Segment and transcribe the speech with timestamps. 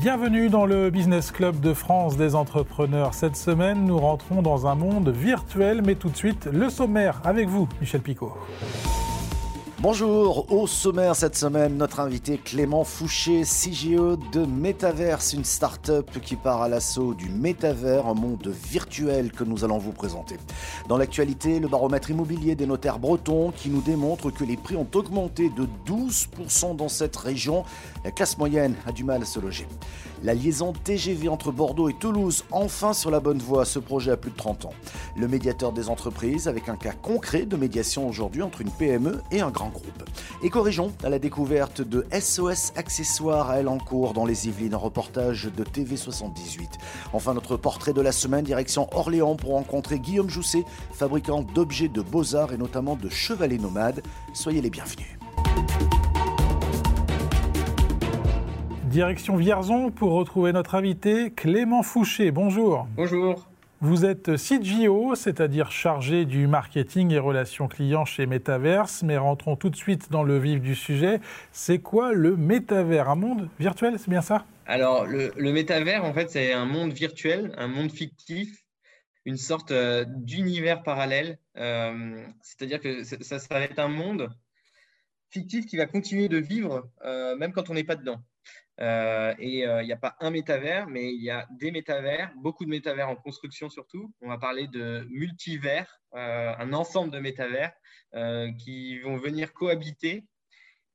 [0.00, 3.12] Bienvenue dans le Business Club de France des entrepreneurs.
[3.12, 7.48] Cette semaine, nous rentrons dans un monde virtuel, mais tout de suite, le sommaire avec
[7.48, 8.32] vous, Michel Picot.
[9.82, 16.36] Bonjour, au sommaire cette semaine, notre invité Clément Fouché, CGO de Metaverse, une start-up qui
[16.36, 20.36] part à l'assaut du métavers, un monde virtuel que nous allons vous présenter.
[20.86, 24.86] Dans l'actualité, le baromètre immobilier des notaires bretons qui nous démontre que les prix ont
[24.94, 27.64] augmenté de 12% dans cette région.
[28.04, 29.66] La classe moyenne a du mal à se loger.
[30.22, 34.18] La liaison TGV entre Bordeaux et Toulouse, enfin sur la bonne voie, ce projet a
[34.18, 34.74] plus de 30 ans.
[35.16, 39.40] Le médiateur des entreprises avec un cas concret de médiation aujourd'hui entre une PME et
[39.40, 40.04] un grand groupe.
[40.42, 45.50] Et corrigeons à la découverte de SOS Accessoires à Elancourt dans les Yvelines, un reportage
[45.56, 46.68] de TV78.
[47.12, 52.02] Enfin, notre portrait de la semaine, direction Orléans pour rencontrer Guillaume Jousset, fabricant d'objets de
[52.02, 54.02] beaux-arts et notamment de chevalets nomades.
[54.32, 55.18] Soyez les bienvenus.
[58.90, 62.32] Direction Vierzon pour retrouver notre invité Clément Fouché.
[62.32, 62.88] Bonjour.
[62.96, 63.49] Bonjour.
[63.82, 69.70] Vous êtes CGO, c'est-à-dire chargé du marketing et relations clients chez Metaverse, mais rentrons tout
[69.70, 71.18] de suite dans le vif du sujet.
[71.50, 73.08] C'est quoi le métavers?
[73.08, 74.44] Un monde virtuel, c'est bien ça?
[74.66, 78.50] Alors, le, le en fait, c'est un monde virtuel, un monde fictif,
[79.24, 81.38] une sorte euh, d'univers parallèle.
[81.56, 84.28] Euh, c'est-à-dire que ça, ça, va être un monde
[85.30, 88.20] fictif qui va continuer de vivre, euh, même quand on n'est pas dedans.
[88.82, 92.32] Euh, et euh, il n'y a pas un métavers, mais il y a des métavers,
[92.36, 94.12] beaucoup de métavers en construction surtout.
[94.22, 97.72] On va parler de multivers, euh, un ensemble de métavers
[98.58, 100.24] qui vont venir cohabiter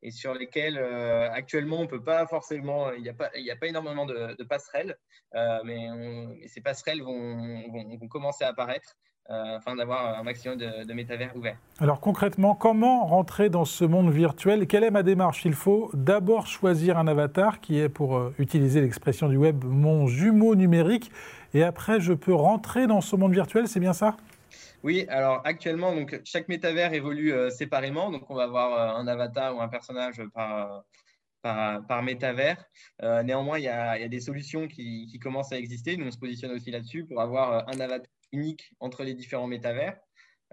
[0.02, 3.32] et sur lesquels actuellement on peut pas forcément, il n'y a, pas,
[3.64, 4.98] énormément de, passerelles,
[5.64, 5.88] mais,
[6.48, 8.98] ces passerelles vont, commencer à apparaître.
[9.32, 11.58] Euh, afin d'avoir un maximum de, de, métavers ouverts.
[11.80, 14.68] Alors concrètement, comment rentrer dans ce monde virtuel?
[14.68, 15.46] Quelle est ma démarche?
[15.46, 20.06] Il faut d'abord choisir un avatar qui est, pour euh, utiliser l'expression du web, mon
[20.06, 21.12] jumeau numérique,
[21.56, 24.16] et après je peux rentrer dans ce monde virtuel, c'est bien ça?
[24.84, 28.12] Oui, alors actuellement, donc, chaque métavers évolue euh, séparément.
[28.12, 30.84] Donc, on va avoir un avatar ou un personnage par,
[31.42, 32.64] par, par métavers.
[33.02, 35.98] néanmoins, il y, a, il y, a, des solutions qui, qui, commencent à exister.
[35.98, 39.98] Nous, on se positionne aussi là-dessus pour avoir un avatar unique entre les différents métavers.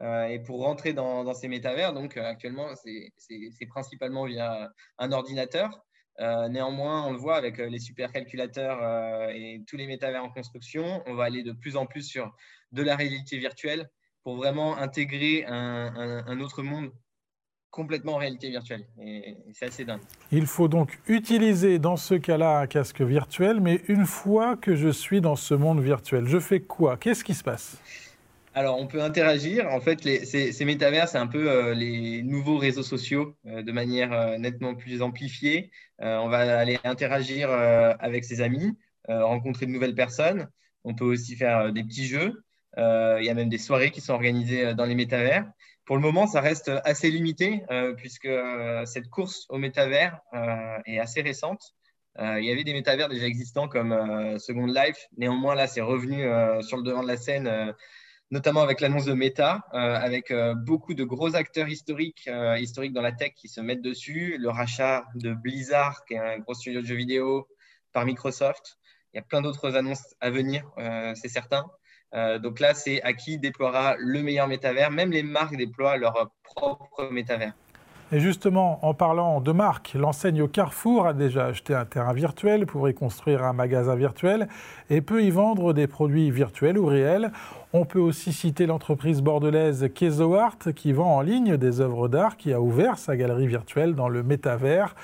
[0.01, 5.85] Euh, et pour rentrer dans, ces métavers, donc euh, actuellement, c'est principalement via un ordinateur.
[6.21, 11.15] Euh, néanmoins, on le voit avec les supercalculateurs et tous les métavers en construction, on
[11.15, 12.35] va aller de plus en plus sur
[12.73, 13.89] de la réalité virtuelle
[14.23, 16.93] pour vraiment intégrer un, autre monde
[17.73, 18.85] complètement en réalité virtuelle.
[19.01, 20.03] Et, c'est assez dingue.
[20.31, 24.91] Il faut donc utiliser dans ce cas-là un casque virtuel, mais une fois que je
[24.91, 26.97] suis dans ce monde virtuel, je fais quoi?
[26.97, 27.79] Qu'est-ce qui se passe?
[28.55, 29.67] Alors, on peut interagir.
[29.69, 33.63] En fait, les, ces, ces, métavers, c'est un peu euh, les nouveaux réseaux sociaux euh,
[33.63, 35.71] de manière euh, nettement plus amplifiée.
[35.99, 38.77] on va aller interagir avec ses amis,
[39.09, 40.49] rencontrer de nouvelles personnes.
[40.85, 42.43] On peut aussi faire des petits jeux.
[42.77, 45.47] il y a même des soirées qui sont organisées dans les métavers.
[45.85, 50.79] Pour le moment, ça reste assez limité euh, puisque euh, cette course au métavers euh,
[50.87, 51.75] est assez récente.
[52.19, 53.93] il y avait des métavers déjà existants comme
[54.39, 55.09] Second Life.
[55.17, 56.25] Néanmoins, là, c'est revenu
[56.63, 57.75] sur le devant de la scène,
[58.31, 60.31] notamment avec l'annonce de Meta, avec
[60.67, 62.29] beaucoup de gros acteurs historiques,
[62.59, 64.37] historiques dans la tech qui se mettent dessus.
[64.39, 67.49] Le rachat de Blizzard, qui est un gros studio de jeux vidéo,
[67.95, 68.77] par Microsoft.
[69.15, 70.71] Il y a plein d'autres annonces à venir,
[71.15, 71.65] c'est certain.
[72.15, 74.91] Euh, donc là, c'est à qui déploiera le meilleur métavers.
[74.91, 77.53] Même les marques déploient leur propre métavers.
[78.15, 82.87] Et justement, en parlant de marque, l'enseigne Carrefour a déjà acheté un terrain virtuel pour
[82.87, 84.49] y construire un magasin virtuel
[84.91, 87.33] et peut y vendre des produits virtuels ou réels.
[87.73, 92.53] On peut aussi citer l'entreprise bordelaise Kezoart qui vend en ligne des œuvres d'art qui
[92.53, 94.95] a ouvert sa galerie virtuelle dans le métavers.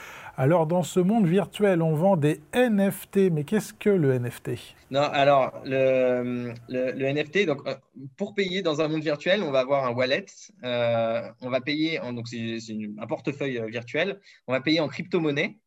[0.40, 4.50] Alors dans ce monde virtuel, on vend des NFT, mais qu'est-ce que le NFT
[4.92, 7.74] Non, alors le, NFT, donc euh,
[8.16, 10.26] pour payer dans un monde virtuel, on va avoir un wallet,
[10.62, 12.60] euh, on va payer, en, donc c'est
[12.98, 15.58] un portefeuille virtuel, on va payer en crypto-monnaie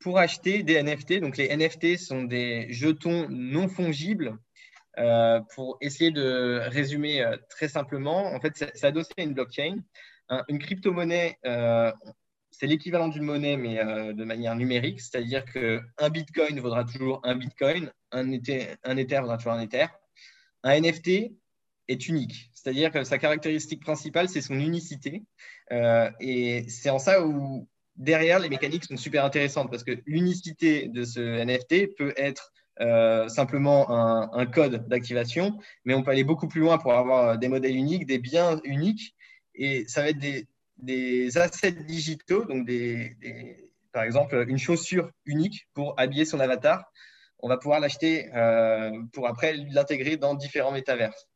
[0.00, 1.20] pour acheter des NFT.
[1.20, 4.36] Donc les NFT sont des jetons non fongibles
[4.98, 9.76] euh, pour essayer de résumer euh, très simplement, en fait, c'est adossé à une blockchain.
[10.48, 11.92] une crypto-monnaie, euh,
[12.50, 17.92] c'est l'équivalent d'une monnaie, mais de manière numérique, c'est-à-dire qu'un bitcoin vaudra toujours un bitcoin,
[18.10, 19.86] un ether, un vaudra toujours un ether.
[20.64, 21.32] Un NFT
[21.88, 25.22] est unique, c'est-à-dire que sa caractéristique principale, c'est son unicité.
[26.20, 31.04] et c'est en ça où, derrière, les mécaniques sont super intéressantes, parce que l'unicité de
[31.04, 36.60] ce NFT peut être euh, simplement un, code d'activation, mais on peut aller beaucoup plus
[36.60, 39.16] loin pour avoir des modèles uniques, des biens uniques,
[39.56, 40.46] et ça va être des,
[41.36, 43.16] assets digitaux, donc des,
[43.92, 46.92] par exemple une chaussure unique pour habiller son avatar.
[47.40, 48.30] on va pouvoir l'acheter
[49.12, 51.28] pour après l'intégrer dans différents métaverses.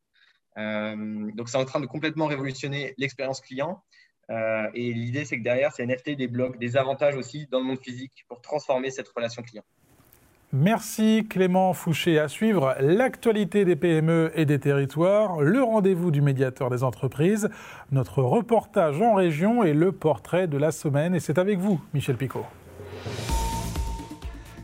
[0.57, 3.83] donc, c'est en train de complètement révolutionner l'expérience client.
[4.31, 8.25] et l'idée, c'est que derrière, ces NFT débloquent des avantages aussi dans le monde physique
[8.29, 9.65] pour transformer cette relation client.
[10.55, 12.19] Merci Clément Fouché.
[12.19, 17.49] À suivre l'actualité des PME et des territoires, le rendez-vous du médiateur des entreprises,
[17.91, 21.15] notre reportage en région et le portrait de la semaine.
[21.15, 22.45] Et c'est avec vous, Michel Picot.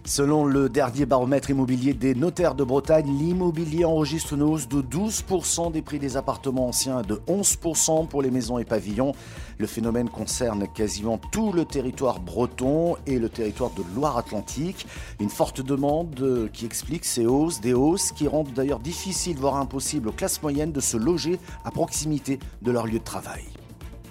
[0.08, 5.70] Selon le dernier baromètre immobilier des notaires de Bretagne, l'immobilier enregistre une hausse de 12%
[5.70, 9.12] des prix des appartements anciens, de 11% pour les maisons et pavillons.
[9.58, 14.86] Le phénomène concerne quasiment tout le territoire breton et le territoire de Loire-Atlantique.
[15.20, 20.08] Une forte demande qui explique ces hausses, des hausses qui rendent d'ailleurs difficile, voire impossible
[20.08, 23.44] aux classes moyennes de se loger à proximité de leur lieu de travail.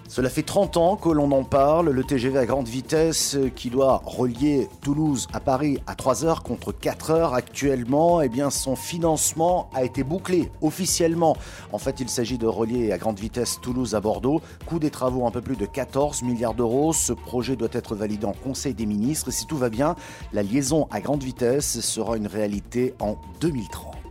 [0.07, 4.01] Cela fait 30 ans que l'on en parle, le TGV à grande vitesse qui doit
[4.05, 9.69] relier Toulouse à Paris à 3 heures contre 4 heures actuellement, eh bien son financement
[9.73, 11.35] a été bouclé officiellement.
[11.73, 15.27] En fait, il s'agit de relier à grande vitesse Toulouse à Bordeaux, coût des travaux
[15.27, 16.93] un peu plus de 14 milliards d'euros.
[16.93, 19.95] Ce projet doit être validé en Conseil des ministres et si tout va bien,
[20.31, 24.06] la liaison à grande vitesse sera une réalité en 2030.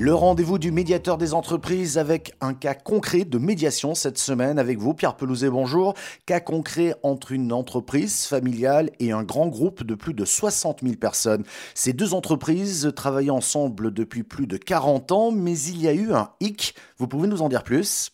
[0.00, 4.78] Le rendez-vous du médiateur des entreprises avec un cas concret de médiation cette semaine avec
[4.78, 5.94] vous, Pierre Pelouzet, bonjour.
[6.24, 10.94] Cas concret entre une entreprise familiale et un grand groupe de plus de 60 000
[10.94, 11.42] personnes.
[11.74, 16.12] Ces deux entreprises travaillent ensemble depuis plus de 40 ans, mais il y a eu
[16.12, 16.76] un hic.
[16.98, 18.12] Vous pouvez nous en dire plus?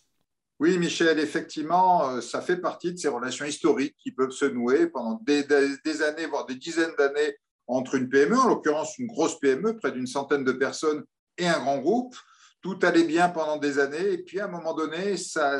[0.59, 4.87] Oui, Michel, effectivement, euh, ça fait partie de ces relations historiques qui peuvent se nouer
[4.87, 7.35] pendant des, des années, voire des dizaines d'années
[7.67, 11.03] entre une PME, en l'occurrence une grosse PME, près d'une centaine de personnes,
[11.37, 12.15] et un grand groupe.
[12.61, 15.59] Tout allait bien pendant des années, et puis à un moment donné, ça,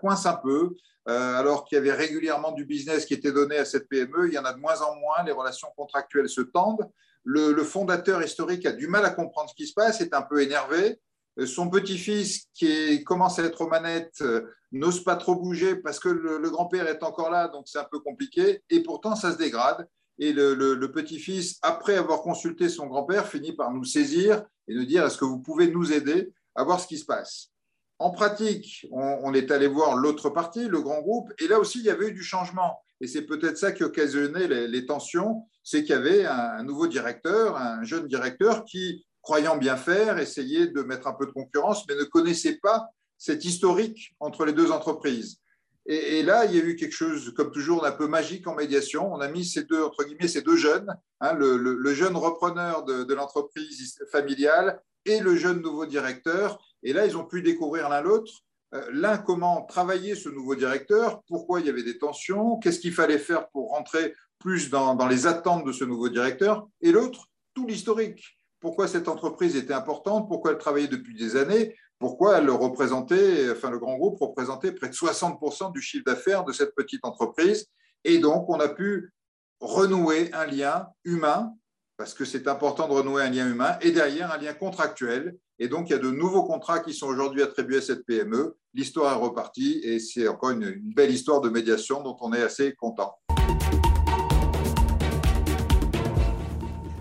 [0.00, 0.76] coince un peu.
[1.08, 4.34] Euh, alors qu'il y avait régulièrement du business qui était donné à cette PME, il
[4.34, 6.88] y en a de moins en moins, les relations contractuelles se tendent.
[7.22, 10.42] Le, fondateur historique a du mal à comprendre ce qui se passe, est un peu
[10.42, 11.00] énervé.
[11.38, 14.42] Euh, son petit-fils, qui commence à être aux manettes, euh,
[14.72, 18.00] n'ose pas trop bouger parce que le grand-père est encore là, donc c'est un peu
[18.00, 18.62] compliqué.
[18.70, 19.88] Et pourtant, ça se dégrade.
[20.18, 25.04] Et le, petit-fils, après avoir consulté son grand-père, finit par nous saisir et nous dire
[25.04, 27.50] est-ce que vous pouvez nous aider à voir ce qui se passe?
[27.98, 31.84] En pratique, on, est allé voir l'autre partie, le grand groupe, et là aussi, il
[31.86, 32.78] y avait eu du changement.
[33.00, 37.56] Et c'est peut-être ça qui occasionnait les, tensions, c'est qu'il y avait un, nouveau directeur,
[37.56, 41.94] un jeune directeur qui, croyant bien faire, essayait de mettre un peu de concurrence, mais
[41.94, 45.40] ne connaissait pas cette historique entre les deux entreprises.
[45.88, 49.12] Et, là, il y a eu quelque chose, comme toujours, d'un peu magique en médiation.
[49.12, 50.88] On a mis ces deux, entre guillemets, ces deux jeunes,
[51.20, 56.58] hein, le, jeune repreneur de, l'entreprise familiale et le jeune nouveau directeur.
[56.82, 58.32] Et là, ils ont pu découvrir l'un l'autre.
[58.74, 62.92] Euh, l'un, comment travailler ce nouveau directeur, pourquoi il y avait des tensions, qu'est-ce qu'il
[62.92, 66.66] fallait faire pour rentrer plus dans, dans les attentes de ce nouveau directeur.
[66.80, 68.35] Et l'autre, tout l'historique.
[68.60, 73.70] Pourquoi cette entreprise était importante, pourquoi elle travaillait depuis des années, pourquoi elle représentait, enfin
[73.70, 77.66] le grand groupe représentait près de 60% du chiffre d'affaires de cette petite entreprise?
[78.04, 79.12] Et donc, on a pu
[79.60, 81.52] renouer un lien humain,
[81.96, 85.36] parce que c'est important de renouer un lien humain, et derrière un lien contractuel.
[85.58, 88.56] Et donc, il y a de nouveaux contrats qui sont aujourd'hui attribués à cette PME.
[88.74, 92.42] L'histoire est repartie et c'est encore une, une belle histoire de médiation dont on est
[92.42, 93.16] assez content.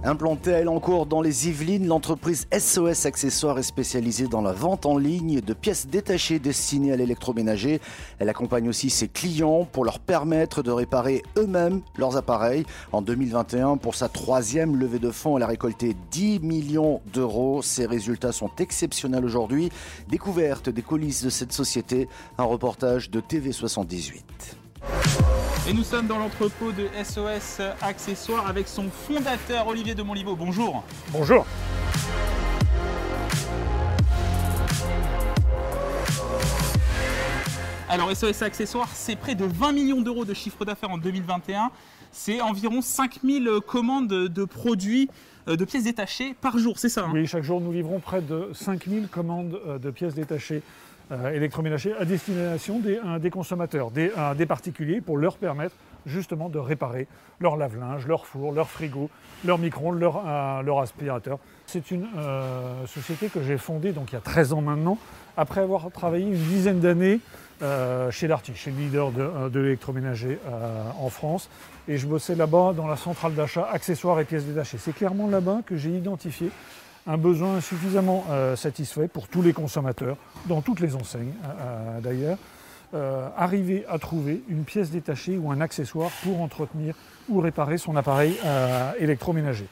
[0.05, 4.99] Implantée à Elancourt dans les Yvelines, l'entreprise SOS Accessoires est spécialisée dans la vente en
[4.99, 7.81] ligne de pièces détachées destinées à l'électroménager.
[8.19, 12.67] Elle accompagne aussi ses clients pour leur permettre de réparer eux-mêmes leurs appareils.
[12.91, 17.63] En 2021, pour sa troisième levée de fonds, elle a récolté 10 millions d'euros.
[17.63, 19.71] Ses résultats sont exceptionnels aujourd'hui.
[20.07, 22.07] Découverte des coulisses de cette société,
[22.37, 24.21] un reportage de TV78.
[25.67, 30.35] Et nous sommes dans l'entrepôt de SOS Accessoires avec son fondateur Olivier de Montlivaud.
[30.35, 30.83] Bonjour.
[31.11, 31.43] Bonjour.
[37.89, 41.71] Alors SOS Accessoires, c'est près de 20 millions d'euros de chiffre d'affaires en 2021.
[42.11, 45.09] C'est environ 5000 commandes de produits
[45.47, 47.11] euh, de pièces détachées par jour, c'est ça hein?
[47.11, 50.61] Oui, chaque jour nous livrons près de 5000 commandes euh, de pièces détachées
[51.33, 57.07] électroménager à destination des, consommateurs, des, particuliers, pour leur permettre justement de réparer
[57.39, 59.09] leur lave-linge, leur four, leur frigo,
[59.43, 61.39] leur micro-ondes, leur, euh, aspirateur.
[61.65, 64.97] C'est une euh, société que j'ai fondée donc, il y a 13 ans maintenant,
[65.37, 67.19] après avoir travaillé une dizaine d'années
[68.11, 70.39] chez Darty, chez le leader de, de l'électroménager
[70.99, 71.49] en France.
[71.87, 74.77] Et je bossais là-bas dans la centrale d'achat accessoires et pièces détachées.
[74.77, 76.49] C'est clairement là-bas que j'ai identifié
[77.07, 82.01] un besoin suffisamment euh, satisfait pour tous les consommateurs, dans toutes les enseignes euh, euh,
[82.01, 82.37] d'ailleurs.
[83.37, 86.95] arriver à trouver une pièce détachée ou un accessoire pour entretenir
[87.27, 88.37] ou réparer son appareil
[88.99, 89.67] électroménager.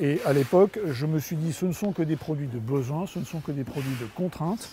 [0.00, 3.06] Et à l'époque, je me suis dit, ce ne sont que des produits de besoin,
[3.06, 4.68] ce ne sont que des produits de contrainte.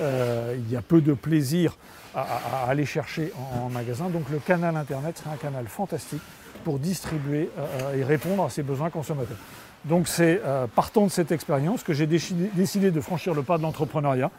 [0.00, 1.78] Il y a peu de plaisir
[2.14, 4.10] à, aller chercher en, magasin.
[4.10, 6.22] Donc le canal Internet serait un canal fantastique
[6.64, 7.48] pour distribuer
[7.94, 9.38] et répondre à ces besoins consommateurs.
[9.84, 10.40] Donc c'est
[10.74, 14.30] partant de cette expérience que j'ai décidé de franchir le pas de l'entrepreneuriat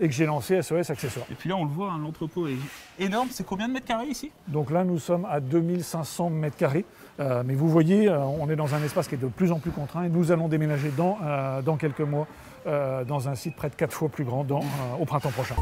[0.00, 1.26] et que j'ai lancé SOS Accessoires.
[1.30, 2.56] Et puis là, on le voit, hein, l'entrepôt est
[2.98, 3.28] énorme.
[3.30, 4.32] C'est combien de mètres carrés ici?
[4.48, 6.86] Donc là, nous sommes à 2500 mètres carrés.
[7.20, 9.58] Euh, mais vous voyez, euh, on est dans un espace qui est de plus en
[9.58, 12.26] plus contraint et nous allons déménager dans, euh, dans quelques mois
[13.08, 14.46] dans un site près de 4 fois plus grand
[15.00, 15.54] au printemps prochain.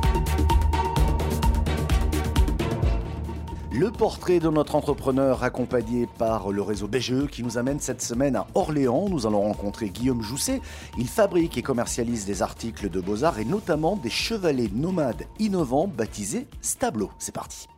[3.78, 8.34] Le portrait de notre entrepreneur accompagné par le réseau BGE qui nous amène cette semaine
[8.34, 9.08] à Orléans.
[9.08, 10.60] Nous allons rencontrer Guillaume Jousset.
[10.98, 16.48] Il fabrique et commercialise des articles de beaux-arts et notamment des chevalets nomades innovants baptisés
[16.60, 17.12] Stablo.
[17.20, 17.68] C'est parti.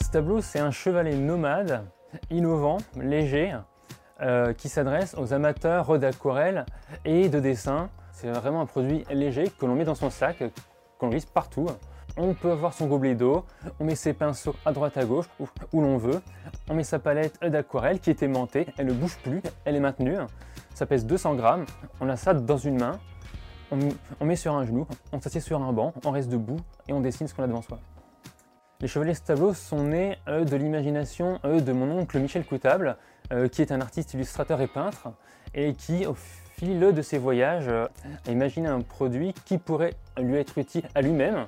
[0.00, 1.86] Stablo, c'est un chevalet nomade,
[2.28, 3.56] innovant, léger,
[4.22, 6.66] euh, qui s'adresse aux amateurs d'aquarelle
[7.04, 7.88] et de dessin.
[8.12, 10.42] C'est vraiment un produit léger que l'on met dans son sac,
[10.98, 11.66] qu'on glisse partout.
[12.16, 13.46] On peut avoir son gobelet d'eau,
[13.78, 15.26] on met ses pinceaux à droite à gauche,
[15.72, 16.20] où, l'on veut.
[16.68, 20.16] On met sa palette d'aquarelle qui est aimantée, elle ne bouge plus, elle est maintenue.
[20.74, 21.64] Ça pèse 200 grammes,
[22.00, 22.98] on a ça dans une main,
[23.70, 27.00] on, met sur un genou, on s'assied sur un banc, on reste debout et on
[27.00, 27.78] dessine ce qu'on a devant soi.
[28.80, 32.96] Les Chevaliers Tableau sont nés de l'imagination de mon oncle Michel Coutable,
[33.32, 35.08] euh, qui est un artiste illustrateur et peintre,
[35.54, 37.86] et qui, au fil de ses voyages, euh,
[38.26, 41.46] a imaginé un produit qui pourrait lui être utile à lui-même.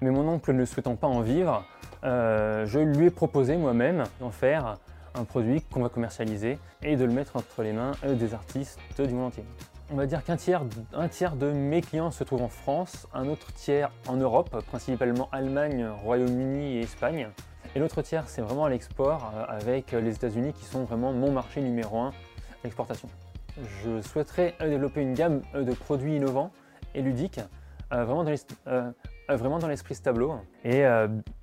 [0.00, 1.64] Mais mon oncle ne souhaitant pas en vivre,
[2.04, 4.76] euh, je lui ai proposé moi-même d'en faire
[5.14, 9.14] un produit qu'on va commercialiser et de le mettre entre les mains des artistes du
[9.14, 9.44] monde entier.
[9.90, 10.62] On va dire qu'un tiers,
[11.10, 15.86] tiers de mes clients se trouvent en France, un autre tiers en Europe, principalement Allemagne,
[16.02, 17.28] Royaume-Uni et Espagne.
[17.74, 21.62] Et l'autre tiers, c'est vraiment l'export euh, avec les États-Unis qui sont vraiment mon marché
[21.62, 22.12] numéro un
[22.64, 23.08] l'exportation.
[23.82, 26.52] Je souhaiterais euh, développer une gamme euh, de produits innovants
[26.94, 27.40] et ludiques,
[27.90, 28.24] vraiment
[29.58, 30.34] dans l'esprit ce tableau.
[30.64, 30.82] Et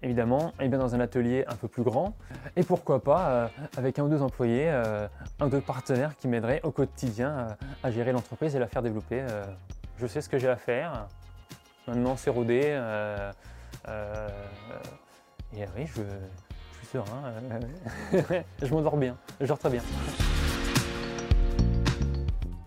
[0.01, 2.15] évidemment, eh bien dans un atelier un peu plus grand.
[2.55, 6.71] Et pourquoi pas avec un ou deux employés, un ou deux partenaires qui m'aideraient au
[6.71, 7.47] quotidien
[7.83, 9.23] à gérer l'entreprise et la faire développer.
[9.97, 11.07] je sais ce que j'ai à faire.
[11.87, 12.79] Maintenant, c'est rodé.
[15.55, 17.33] Et oui, je, suis serein.
[18.61, 19.81] je m'endors bien, je dors très bien.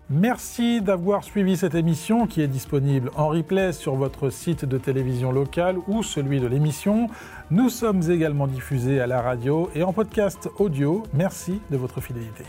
[0.09, 5.31] Merci d'avoir suivi cette émission qui est disponible en replay sur votre site de télévision
[5.31, 7.07] locale ou celui de l'émission.
[7.49, 11.03] Nous sommes également diffusés à la radio et en podcast audio.
[11.13, 12.43] Merci de votre fidélité.